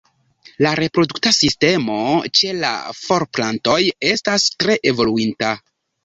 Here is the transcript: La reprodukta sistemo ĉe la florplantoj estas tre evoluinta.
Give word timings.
La 0.65 0.69
reprodukta 0.77 1.31
sistemo 1.39 1.97
ĉe 2.39 2.55
la 2.63 2.71
florplantoj 2.99 3.77
estas 4.13 4.47
tre 4.63 4.77
evoluinta. 4.93 5.53